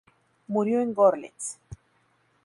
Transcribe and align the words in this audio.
Murió 0.47 0.81
en 0.81 0.95
Görlitz. 0.95 1.59